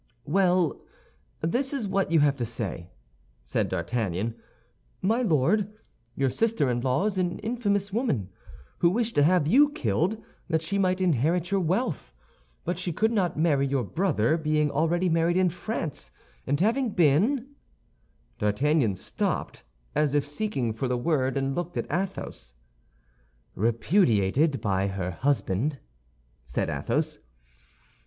"Well, 0.25 0.81
this 1.41 1.75
is 1.75 1.87
what 1.87 2.11
you 2.11 2.21
have 2.21 2.35
to 2.37 2.43
say," 2.43 2.89
said 3.43 3.69
D'Artagnan: 3.69 4.33
"_My 5.03 5.23
Lord, 5.29 5.71
your 6.15 6.31
sister 6.31 6.71
in 6.71 6.81
law 6.81 7.05
is 7.05 7.19
an 7.19 7.37
infamous 7.37 7.93
woman, 7.93 8.29
who 8.79 8.89
wished 8.89 9.13
to 9.13 9.21
have 9.21 9.45
you 9.45 9.69
killed 9.69 10.17
that 10.49 10.63
she 10.63 10.79
might 10.79 11.01
inherit 11.01 11.51
your 11.51 11.61
wealth; 11.61 12.15
but 12.65 12.79
she 12.79 12.91
could 12.91 13.11
not 13.11 13.37
marry 13.37 13.67
your 13.67 13.83
brother, 13.83 14.37
being 14.37 14.71
already 14.71 15.07
married 15.07 15.37
in 15.37 15.49
France, 15.49 16.09
and 16.47 16.59
having 16.59 16.95
been_—" 16.95 17.45
D'Artagnan 18.39 18.95
stopped, 18.95 19.61
as 19.93 20.15
if 20.15 20.27
seeking 20.27 20.73
for 20.73 20.87
the 20.87 20.97
word, 20.97 21.37
and 21.37 21.53
looked 21.53 21.77
at 21.77 21.85
Athos. 21.91 22.55
"Repudiated 23.53 24.61
by 24.61 24.87
her 24.87 25.11
husband," 25.11 25.77
said 26.43 26.71
Athos. 26.71 27.19